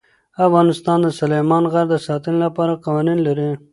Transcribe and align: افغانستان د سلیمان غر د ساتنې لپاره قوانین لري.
افغانستان 0.45 0.97
د 1.03 1.07
سلیمان 1.19 1.63
غر 1.71 1.85
د 1.93 1.97
ساتنې 2.07 2.37
لپاره 2.45 2.81
قوانین 2.85 3.19
لري. 3.27 3.49